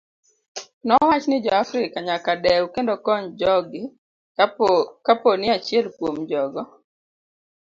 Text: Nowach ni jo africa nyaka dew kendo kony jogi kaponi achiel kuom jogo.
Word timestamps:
Nowach 0.85 1.23
ni 1.29 1.37
jo 1.45 1.51
africa 1.63 1.97
nyaka 2.07 2.31
dew 2.43 2.63
kendo 2.73 2.93
kony 3.05 3.25
jogi 3.39 3.81
kaponi 5.05 5.45
achiel 5.57 5.85
kuom 5.97 6.15
jogo. 6.29 6.61